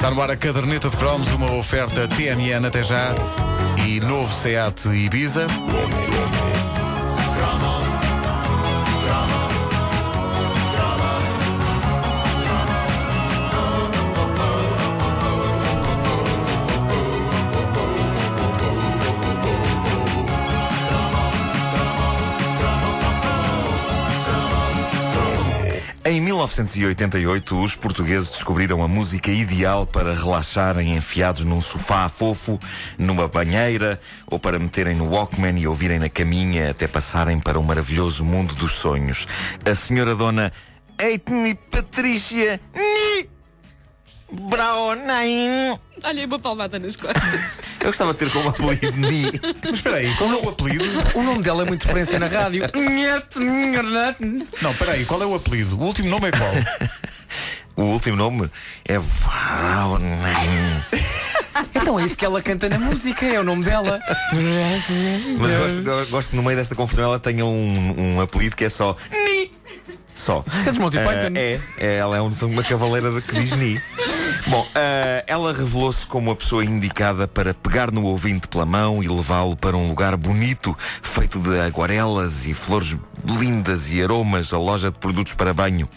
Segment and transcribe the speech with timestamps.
[0.00, 3.14] Está no ar a caderneta de cromos, uma oferta TMN até já
[3.86, 5.46] e novo SEAT Ibiza.
[26.20, 32.60] Em 1988, os portugueses descobriram a música ideal para relaxarem enfiados num sofá fofo,
[32.98, 37.64] numa banheira ou para meterem no Walkman e ouvirem na caminha até passarem para o
[37.64, 39.26] maravilhoso mundo dos sonhos.
[39.64, 40.52] A senhora dona
[40.98, 42.60] Eitni Patrícia
[44.32, 45.78] Braunain.
[46.02, 47.58] Olha aí uma palmada nas costas.
[47.80, 49.24] Eu gostava de ter como apelido Ni.
[49.62, 50.84] Mas espera aí, qual é o apelido?
[51.14, 52.62] O nome dela é muito referência na rádio.
[54.62, 55.76] Não, espera aí, qual é o apelido?
[55.78, 56.50] O último nome é qual?
[57.76, 58.50] O último nome
[58.86, 60.82] é Braunain.
[61.74, 64.00] Então é isso que ela canta na música, é o nome dela.
[65.38, 68.64] Mas gosto, go- gosto que no meio desta confusão ela tenha um, um apelido que
[68.64, 69.50] é só Ni.
[70.14, 70.44] Só.
[70.46, 71.32] Isso é dos Monty Python.
[71.34, 73.78] é, é, ela é um- uma cavaleira de que diz Ni.
[74.50, 79.06] Bom, ah, ela revelou-se como a pessoa indicada para pegar no ouvinte pela mão e
[79.06, 82.96] levá-lo para um lugar bonito, feito de aguarelas e flores
[83.38, 85.88] lindas e aromas, a loja de produtos para banho.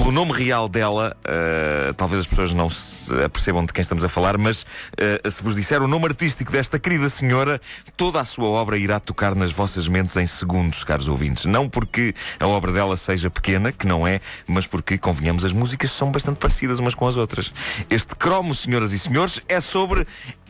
[0.00, 4.08] Pelo nome real dela, ah, talvez as pessoas não se apercebam de quem estamos a
[4.08, 4.64] falar, mas
[4.98, 7.60] ah, se vos disser o nome artístico desta querida senhora,
[7.98, 11.44] toda a sua obra irá tocar nas vossas mentes em segundos, caros ouvintes.
[11.44, 15.90] Não porque a obra dela seja pequena, que não é, mas porque, convenhamos, as músicas
[15.90, 17.52] são bastante parecidas umas com as outras.
[17.90, 20.06] Este cromo, senhoras e senhores, é sobre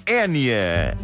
[0.06, 0.96] Enya.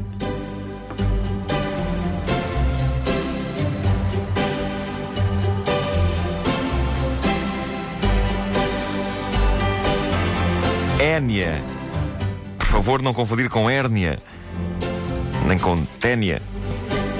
[11.07, 11.63] Enya.
[12.59, 14.19] Por favor, não confundir com hérnia,
[15.47, 16.43] nem com ténia.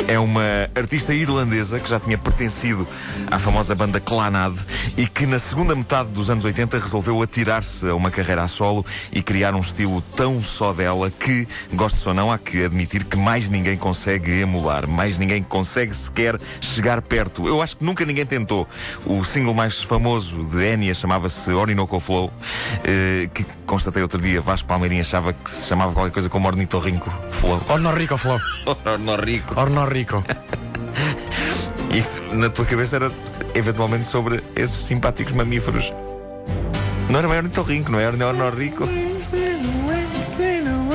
[0.09, 2.87] É uma artista irlandesa que já tinha pertencido
[3.31, 4.57] à famosa banda Clanad
[4.97, 8.87] e que na segunda metade dos anos 80 resolveu atirar-se a uma carreira a solo
[9.11, 13.17] e criar um estilo tão só dela que, gosto ou não, há que admitir que
[13.17, 17.49] mais ninguém consegue emular, mais ninguém consegue sequer chegar perto.
[17.49, 18.69] Eu acho que nunca ninguém tentou.
[19.05, 22.33] O single mais famoso de Enya chamava-se Orinoco Flow,
[22.85, 27.13] eh, que constatei outro dia, Vasco Palmeirinho achava que se chamava qualquer coisa como Ornitorrinco
[27.33, 27.61] Flow.
[27.69, 28.39] Ornorrico, Flo.
[28.87, 29.59] Ornorrico.
[29.87, 30.25] Ornorrico.
[31.95, 33.13] Isso na tua cabeça era
[33.55, 35.93] eventualmente sobre esses simpáticos mamíferos.
[37.09, 38.03] Não era bem ornitorrinco, não é?
[38.03, 38.89] Era ornorrico.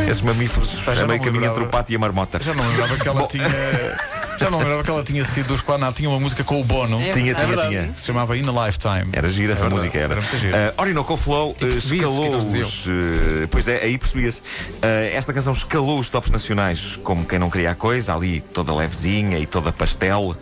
[0.09, 2.43] Esses mamíferos a meio caminho entre o pato e a marmota.
[2.43, 3.47] Já não lembrava que ela tinha.
[4.41, 5.95] Já não lembrava que ela tinha sido dos Clanat.
[5.95, 6.99] Tinha uma música com o Bono.
[6.99, 7.69] É Tinha, tinha, verdade.
[7.69, 7.93] tinha.
[7.93, 9.09] Se chamava In a Lifetime.
[9.13, 10.15] Era gira essa música, era.
[10.15, 10.73] Era.
[10.77, 12.85] Uh, Orinoco Flow uh, escalou os.
[12.87, 14.41] uh, pois é, aí percebia-se.
[14.41, 18.73] Uh, esta canção escalou os tops nacionais como quem não queria a coisa, ali toda
[18.73, 20.35] levezinha e toda pastel.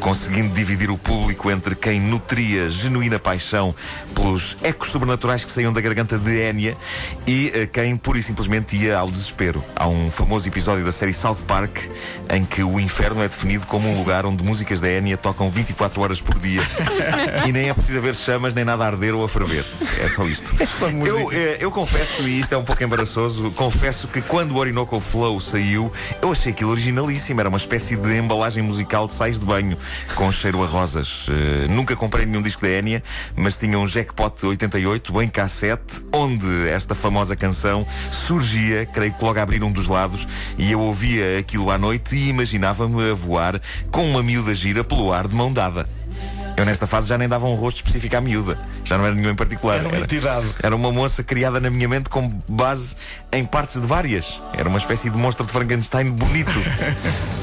[0.00, 3.74] Conseguindo dividir o público entre quem nutria genuína paixão
[4.14, 6.76] pelos ecos sobrenaturais que saíam da garganta de Enya
[7.26, 9.64] e uh, quem pura e simplesmente ia ao desespero.
[9.76, 11.78] Há um famoso episódio da série South Park
[12.30, 16.00] em que o inferno é definido como um lugar onde músicas da Enya tocam 24
[16.00, 16.60] horas por dia
[17.46, 19.64] e nem é preciso haver chamas nem nada a arder ou a ferver.
[20.00, 20.48] É só isto.
[21.08, 24.98] Eu, eh, eu confesso, e isto é um pouco embaraçoso, confesso que quando o Orinoco
[25.00, 27.40] Flow saiu, eu achei aquilo originalíssimo.
[27.40, 29.57] Era uma espécie de embalagem musical de sais de banho
[30.14, 31.26] com cheiro a rosas.
[31.28, 33.02] Eh, nunca comprei nenhum disco da Enya,
[33.36, 39.24] mas tinha um jackpot de 88 em cassete, onde esta famosa canção surgia, creio que
[39.24, 40.26] logo a abrir um dos lados,
[40.56, 43.60] e eu ouvia aquilo à noite e imaginava-me a voar
[43.90, 45.88] com uma miúda gira pelo ar de mão dada.
[46.58, 48.58] Eu nesta fase já nem dava um rosto específico à miúda.
[48.84, 49.78] Já não era nenhum em particular.
[49.78, 50.48] Era uma entidade.
[50.60, 52.96] Era uma moça criada na minha mente com base
[53.30, 54.42] em partes de várias.
[54.52, 56.50] Era uma espécie de monstro de Frankenstein bonito.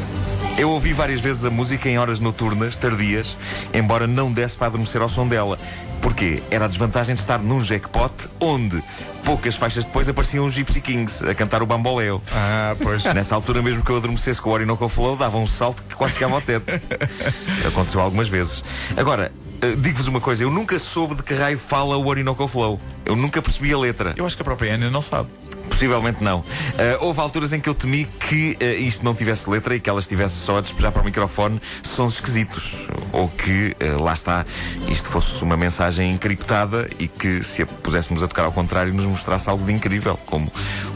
[0.57, 3.35] Eu ouvi várias vezes a música em horas noturnas, tardias,
[3.73, 5.59] embora não desse para adormecer ao som dela.
[6.01, 6.41] Porquê?
[6.49, 8.81] Era a desvantagem de estar num jackpot onde,
[9.25, 12.21] poucas faixas depois, apareciam os Gypsy Kings a cantar o bamboleo.
[12.31, 13.03] Ah, pois.
[13.13, 16.13] Nessa altura, mesmo que eu adormecesse com o Orinoco Flow, dava um salto que quase
[16.13, 16.71] chegava ao teto.
[17.67, 18.63] Aconteceu algumas vezes.
[18.95, 22.79] Agora, eh, digo-vos uma coisa: eu nunca soube de que raio fala o Orinoco Flow.
[23.05, 24.13] Eu nunca percebi a letra.
[24.15, 25.29] Eu acho que a própria Enya não sabe.
[25.75, 26.41] Possivelmente não.
[26.77, 29.89] Eh, houve alturas em que eu temi que eh, isto não tivesse letra e que
[29.89, 32.87] ela estivesse só a despejar para o microfone sons esquisitos.
[33.11, 34.45] Ou que, eh, lá está,
[34.87, 39.05] isto fosse uma mensagem encriptada e que, se a puséssemos a tocar ao contrário, nos
[39.05, 40.49] mostrasse algo de incrível, como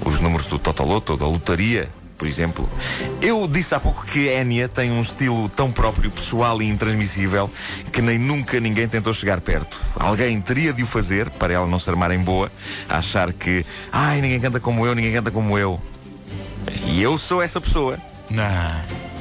[0.06, 1.90] os números do Totoloto da lotaria.
[2.19, 2.69] Por exemplo.
[3.21, 7.50] Eu disse há pouco que Enya tem um estilo tão próprio, pessoal e intransmissível
[7.94, 9.80] que nem nunca ninguém tentou chegar perto.
[9.95, 12.51] Alguém teria de o fazer, para ela não se armar em boa,
[12.89, 15.81] achar que, ai, ninguém canta como eu, ninguém canta como eu.
[16.86, 17.98] E eu sou essa pessoa.
[18.30, 18.44] Não,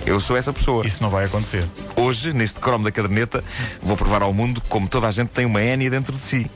[0.04, 0.86] Eu sou essa pessoa.
[0.86, 1.64] isso não vai acontecer.
[1.96, 3.42] Hoje, neste cromo da caderneta,
[3.80, 6.50] vou provar ao mundo como toda a gente tem uma Enya dentro de si.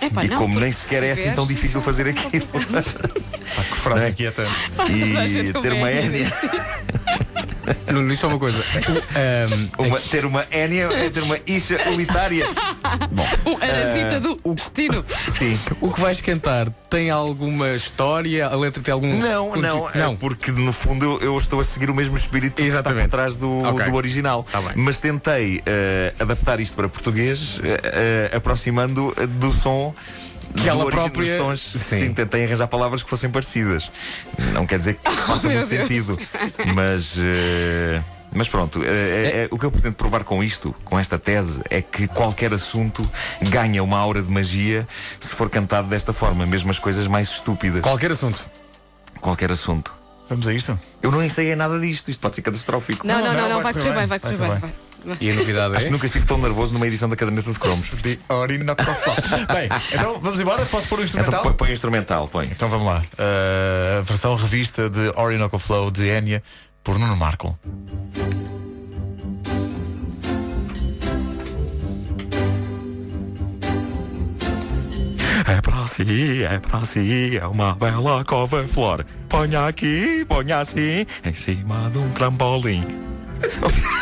[0.00, 2.46] Epá, e não, como nem se sequer é assim tão difícil fazer aquilo.
[3.56, 4.08] Pá, que frase é?
[4.10, 4.50] inquietante.
[4.90, 6.32] E ter uma Enya.
[7.92, 8.58] Nuno, diz só uma coisa.
[9.14, 12.46] Ahm, Uma- ter uma Enya é ter uma isha solitária.
[13.44, 15.04] Um arasita do destino.
[15.36, 15.58] Sim.
[15.80, 18.46] o que vais cantar tem alguma história?
[18.46, 19.08] A letra tem algum.
[19.18, 22.62] Não, não, é porque no fundo eu, eu estou a seguir o mesmo espírito que
[22.62, 23.04] está Exatamente.
[23.08, 23.84] por trás do, Ok.
[23.86, 24.46] do original.
[24.50, 24.72] Tá bem.
[24.76, 27.80] Mas tentei eh, adaptar isto para português, eh,
[28.32, 29.94] eh, aproximando eh, do som.
[30.56, 31.60] Que ela própria- sons.
[31.60, 32.06] Sim.
[32.06, 32.14] Sim.
[32.14, 33.90] tentei arranjar palavras que fossem parecidas.
[34.52, 35.88] Não quer dizer que faça meu muito Deus.
[35.88, 36.18] sentido,
[36.74, 37.14] mas.
[37.18, 41.62] eh, mas pronto, eh, eh, o que eu pretendo provar com isto, com esta tese,
[41.70, 43.02] é que qualquer assunto
[43.40, 44.86] ganha uma aura de magia
[45.18, 47.80] se for cantado desta forma, mesmo as coisas mais estúpidas.
[47.80, 48.46] Qualquer assunto.
[49.20, 49.94] Qualquer assunto.
[50.28, 50.78] Vamos a isto?
[51.02, 53.06] Eu não ensaiei nada disto, isto pode ser catastrófico.
[53.06, 54.58] Não, Não, não, não, não, não, vai vai correr bem, bem, vai vai correr bem.
[54.58, 54.70] vai.
[55.20, 55.90] E a novidade Acho que é.
[55.90, 57.90] nunca estive tão nervoso numa edição da caderneta de cromos.
[58.02, 58.82] De Orinoco
[59.52, 60.64] Bem, então vamos embora?
[60.66, 61.42] Posso pôr o Então instrumental?
[61.42, 62.46] põe, põe o instrumental, põe.
[62.46, 63.00] Então vamos lá.
[63.18, 66.42] Uh, a versão revista de Orinoco Flow de Enya
[66.82, 67.58] por Nuno Marco.
[75.46, 79.04] É para si, é para si, é uma bela couve-flor.
[79.28, 82.84] Ponha aqui, ponha assim, em cima de um trampolim.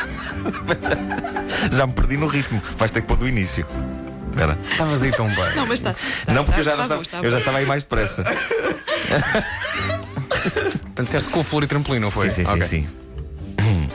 [1.72, 3.66] Já me perdi no ritmo, vais ter que pôr do início.
[4.30, 4.58] Espera.
[4.70, 5.54] Estavas aí tão bem.
[5.56, 5.92] Não, mas está.
[5.92, 8.22] está- Não, porque eu já, está não bom, estava, eu já estava aí mais depressa.
[10.82, 12.28] Portanto, disseste com flor e trampolim, não foi?
[12.30, 12.62] Sim, sim, Ok.
[12.64, 12.86] sim,
[13.60, 13.88] sim.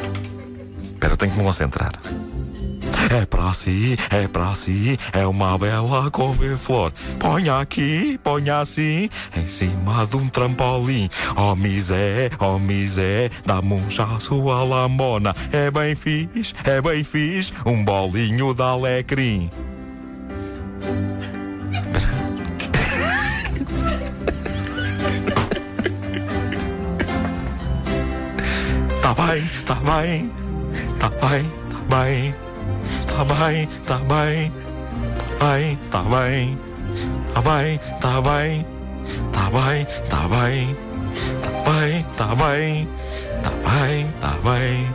[0.94, 1.92] Espera, eu tenho que me concentrar.
[3.14, 6.94] É para si, é para si, é uma bela couve-flor.
[7.20, 11.10] Ponha aqui, ponha assim, em cima de um trampolim.
[11.36, 15.36] Oh misé, oh misé, dá-me um chasso à lamona.
[15.52, 19.50] É bem fixe, é bem fixe, um bolinho de alecrim.
[29.02, 30.32] Tá bem, tá bem,
[30.98, 32.36] tá bem, tá bem,
[33.08, 34.52] tá bem, tá bem,
[35.40, 36.58] tá bem, tá bem,
[37.22, 38.66] tá bem, tá bem,
[39.32, 40.76] tá bem, tá bem,
[41.42, 42.88] tá bem, tá bem,
[43.42, 44.88] tá bem, tá bem,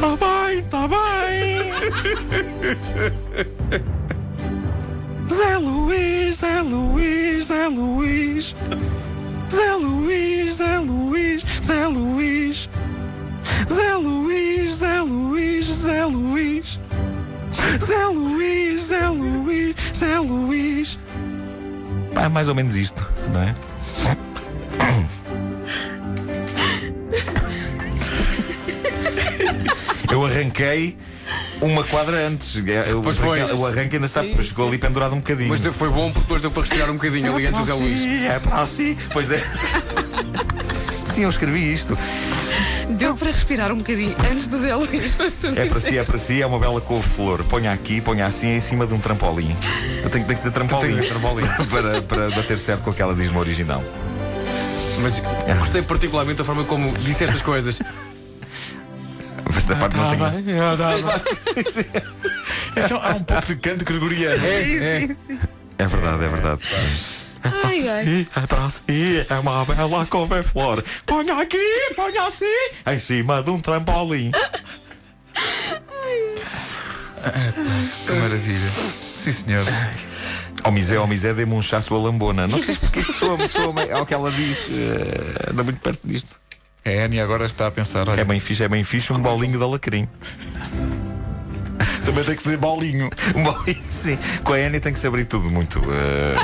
[0.00, 1.66] tá bem, tá bem.
[5.28, 8.54] Zé Luís, Zé Luís, Zé Luís,
[9.50, 12.68] Zé Luís, Zé Luís, Zé Luís.
[13.68, 16.78] Zé Luís, Zé Luís, Zé Luís.
[17.84, 20.98] Zé Luís, Zé Luís, Zé Luís.
[22.14, 23.54] Pá, é mais ou menos isto, não é?
[30.10, 30.96] Eu arranquei
[31.60, 32.56] uma quadra antes.
[32.66, 33.42] É, Eu, Pois foi.
[33.42, 34.70] O arranque ainda Sim, depois ficou sim.
[34.70, 35.48] ali pendurado um bocadinho.
[35.48, 38.00] Mas foi bom porque depois deu para respirar um bocadinho ali antes do Zé Luís.
[38.24, 38.96] É para assim.
[39.12, 39.42] Pois é.
[41.04, 41.96] Sim, eu escrevi isto.
[42.90, 45.16] Deu para respirar um bocadinho antes do Zé Luís.
[45.56, 47.42] É para si, é para si, é uma bela couve-flor.
[47.44, 49.56] Ponha aqui, ponha assim, em cima de um trampolim.
[50.02, 50.92] Eu tenho, tenho que ser trampolim.
[50.92, 51.46] Tem que ser trampolim.
[51.70, 53.82] para, para bater certo com aquela diz-me original.
[55.00, 55.20] Mas
[55.58, 57.80] gostei particularmente da forma como disseste as coisas.
[59.44, 60.42] Mas esta parte não Tá tinha.
[60.42, 61.86] bem, ah, tá bem.
[62.76, 64.38] Então há um pouco de canto gregoriano.
[64.40, 65.38] Sim, É, sim, sim.
[65.78, 66.60] É verdade, é verdade.
[67.42, 68.28] Ai, ai.
[68.36, 70.82] É para si, é uma bela couve-flor.
[71.04, 71.58] Ponha aqui,
[71.94, 72.44] ponha assim,
[72.86, 74.30] em cima de um trampolim.
[78.06, 78.70] Que maravilha.
[79.16, 79.64] Sim, senhor.
[80.62, 82.46] Ao misé, ao misé, dê-me um chasso a lambona.
[82.46, 84.58] Não sei porque soa, soa, é o que ela diz.
[84.70, 86.36] eh, anda muito perto disto.
[86.84, 89.58] A Enya agora está a pensar: olha, É bem fixe, é bem fixe, um bolinho
[89.58, 90.08] de alecrim.
[92.06, 93.10] Também tem que dizer bolinho.
[93.34, 94.18] Um bolinho, sim.
[94.44, 95.80] Com a Annie tem que se abrir tudo muito.
[95.90, 96.34] eh,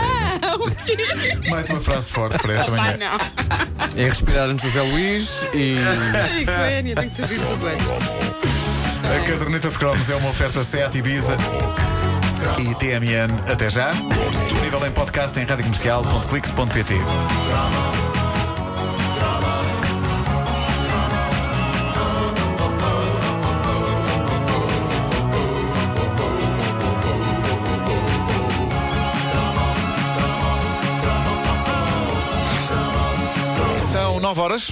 [1.49, 2.97] Mais uma frase forte para esta manhã.
[2.99, 3.19] não.
[3.97, 5.77] É respirar antes do Zé Luís e.
[6.15, 7.91] Ai, Coénia, tem que saber tudo antes.
[9.05, 11.37] A caderneta de cromos é uma oferta Seat Ibiza
[12.59, 13.51] e TMN.
[13.51, 13.93] Até já.
[14.45, 16.95] Disponível em podcast em radiocomercial.clix.pt.
[34.33, 34.71] Alvarez.